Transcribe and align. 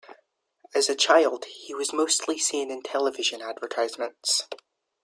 As 0.73 0.89
a 0.89 0.95
child, 0.95 1.45
he 1.45 1.75
was 1.75 1.93
mostly 1.93 2.39
seen 2.39 2.71
in 2.71 2.81
television 2.81 3.39
advertisements. 3.43 4.47